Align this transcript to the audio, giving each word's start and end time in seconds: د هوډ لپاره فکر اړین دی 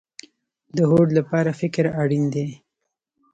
د 0.75 0.77
هوډ 0.89 1.07
لپاره 1.19 1.51
فکر 1.61 1.85
اړین 2.01 2.25
دی 2.33 2.47